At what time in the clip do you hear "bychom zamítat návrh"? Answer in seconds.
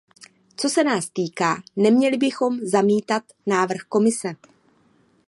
2.17-3.81